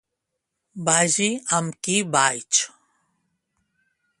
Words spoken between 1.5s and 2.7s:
amb qui vaig.